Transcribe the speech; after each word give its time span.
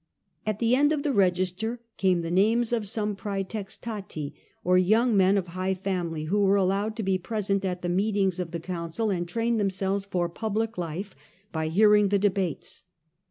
At 0.47 0.57
the 0.57 0.75
end 0.75 0.91
of 0.91 1.03
the 1.03 1.13
register 1.13 1.79
came 1.97 2.21
the 2.23 2.31
names 2.31 2.73
of 2.73 2.89
some 2.89 3.15
prcetextaiiy 3.15 4.33
or 4.63 4.75
young 4.79 5.15
men 5.15 5.37
of 5.37 5.49
high 5.49 5.75
family, 5.75 6.23
who 6.23 6.39
were 6.39 6.55
allowed 6.55 6.95
to 6.95 7.03
be 7.03 7.19
present 7.19 7.63
at 7.63 7.83
the 7.83 7.87
meetings 7.87 8.39
of 8.39 8.49
the 8.49 8.59
council 8.59 9.11
and 9.11 9.27
train 9.27 9.57
themselves 9.57 10.05
for 10.05 10.27
public 10.27 10.75
life 10.75 11.15
by 11.51 11.67
hearing 11.67 12.07
the 12.09 12.17
de 12.17 12.31
bates. 12.31 12.83